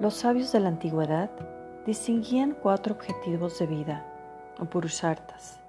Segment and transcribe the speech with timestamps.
[0.00, 1.28] Los sabios de la antigüedad
[1.84, 4.06] distinguían cuatro objetivos de vida,
[4.58, 5.60] o purushartas,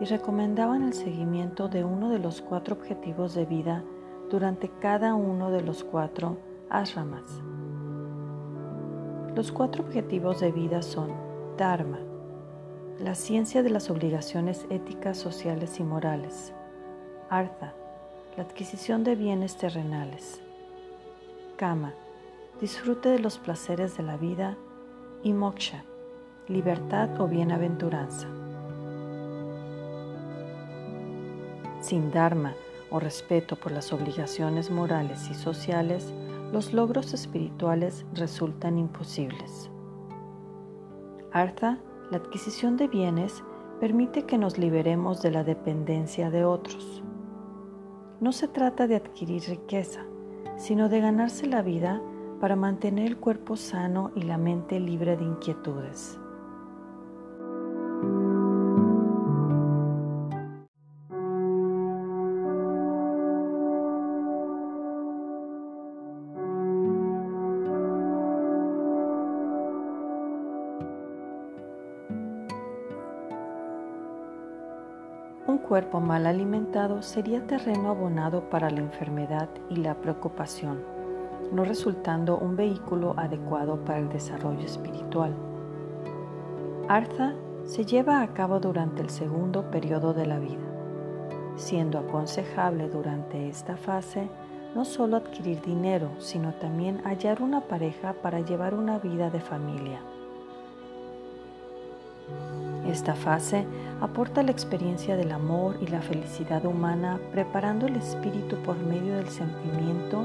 [0.00, 3.82] y recomendaban el seguimiento de uno de los cuatro objetivos de vida
[4.30, 6.38] durante cada uno de los cuatro
[6.70, 7.42] ashramas.
[9.34, 11.10] Los cuatro objetivos de vida son
[11.58, 11.98] Dharma,
[13.00, 16.54] la ciencia de las obligaciones éticas, sociales y morales.
[17.30, 17.74] Artha,
[18.36, 20.40] la adquisición de bienes terrenales.
[21.56, 21.94] Kama,
[22.60, 24.56] disfrute de los placeres de la vida.
[25.22, 25.84] Y moksha,
[26.46, 28.28] libertad o bienaventuranza.
[31.80, 32.54] Sin Dharma
[32.90, 36.12] o respeto por las obligaciones morales y sociales,
[36.52, 39.70] los logros espirituales resultan imposibles.
[41.32, 41.78] Artha,
[42.10, 43.42] la adquisición de bienes,
[43.80, 47.02] permite que nos liberemos de la dependencia de otros.
[48.20, 50.04] No se trata de adquirir riqueza,
[50.56, 52.00] sino de ganarse la vida
[52.40, 56.18] para mantener el cuerpo sano y la mente libre de inquietudes.
[75.48, 80.95] Un cuerpo mal alimentado sería terreno abonado para la enfermedad y la preocupación,
[81.52, 85.34] no resultando un vehículo adecuado para el desarrollo espiritual.
[86.88, 90.66] Artha se lleva a cabo durante el segundo periodo de la vida,
[91.56, 94.28] siendo aconsejable durante esta fase
[94.74, 100.00] no solo adquirir dinero, sino también hallar una pareja para llevar una vida de familia.
[102.86, 103.64] Esta fase
[104.00, 109.28] aporta la experiencia del amor y la felicidad humana, preparando el espíritu por medio del
[109.28, 110.24] sentimiento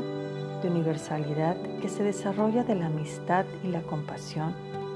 [0.61, 4.53] de universalidad que se desarrolla de la amistad y la compasión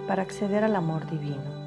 [0.08, 1.66] para acceder al amor divino.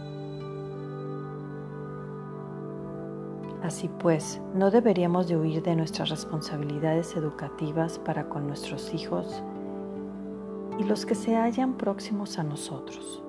[3.62, 9.42] Así pues, no deberíamos de huir de nuestras responsabilidades educativas para con nuestros hijos
[10.78, 13.22] y los que se hallan próximos a nosotros.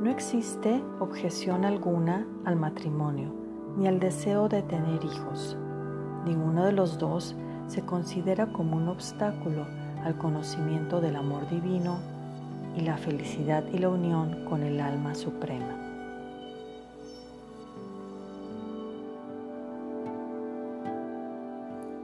[0.00, 3.32] No existe objeción alguna al matrimonio
[3.76, 5.56] ni al deseo de tener hijos.
[6.24, 7.36] Ninguno de los dos
[7.72, 9.64] se considera como un obstáculo
[10.04, 12.00] al conocimiento del amor divino
[12.76, 15.78] y la felicidad y la unión con el alma suprema.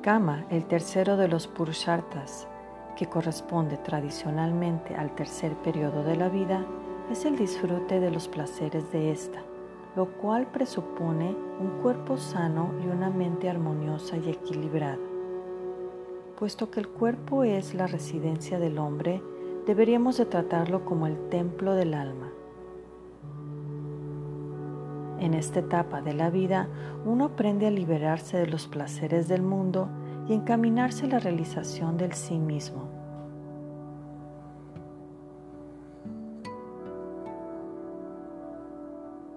[0.00, 2.48] Kama, el tercero de los Purusharthas,
[2.96, 6.64] que corresponde tradicionalmente al tercer periodo de la vida,
[7.10, 9.42] es el disfrute de los placeres de esta,
[9.96, 15.17] lo cual presupone un cuerpo sano y una mente armoniosa y equilibrada.
[16.38, 19.20] Puesto que el cuerpo es la residencia del hombre,
[19.66, 22.30] deberíamos de tratarlo como el templo del alma.
[25.18, 26.68] En esta etapa de la vida,
[27.04, 29.88] uno aprende a liberarse de los placeres del mundo
[30.28, 32.88] y encaminarse a la realización del sí mismo.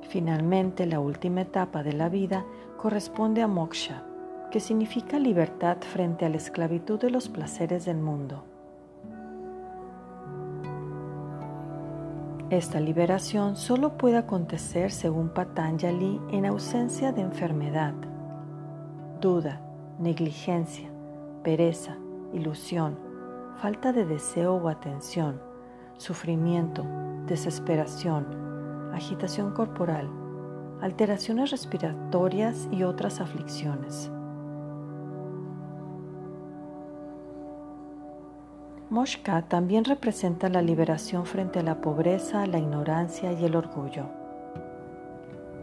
[0.08, 2.46] Finalmente, la última etapa de la vida
[2.78, 4.04] corresponde a moksha,
[4.52, 8.44] que significa libertad frente a la esclavitud de los placeres del mundo.
[12.52, 17.94] Esta liberación solo puede acontecer, según Patanjali, en ausencia de enfermedad,
[19.22, 19.62] duda,
[20.00, 20.90] negligencia,
[21.44, 21.96] pereza,
[22.34, 23.00] ilusión,
[23.62, 25.42] falta de deseo o atención,
[25.96, 26.86] sufrimiento,
[27.26, 28.28] desesperación,
[28.94, 30.10] agitación corporal,
[30.82, 34.12] alteraciones respiratorias y otras aflicciones.
[38.92, 44.08] Moshka también representa la liberación frente a la pobreza, la ignorancia y el orgullo.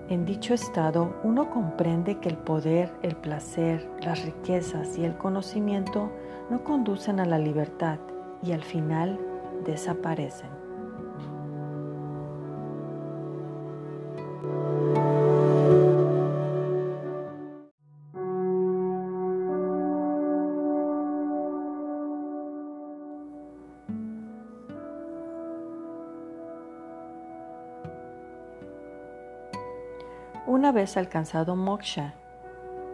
[0.08, 6.10] En dicho estado, uno comprende que el poder, el placer, las riquezas y el conocimiento
[6.48, 7.98] no conducen a la libertad
[8.42, 9.20] y al final
[9.66, 10.57] desaparecen.
[30.48, 32.14] Una vez alcanzado moksha,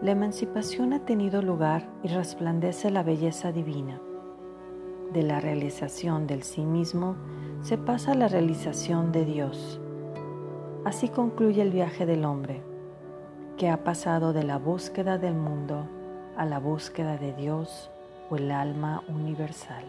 [0.02, 4.00] la emancipación ha tenido lugar y resplandece la belleza divina.
[5.12, 7.14] De la realización del sí mismo
[7.62, 9.80] se pasa a la realización de Dios.
[10.84, 12.60] Así concluye el viaje del hombre,
[13.56, 15.88] que ha pasado de la búsqueda del mundo
[16.36, 17.88] a la búsqueda de Dios
[18.30, 19.84] o el alma universal.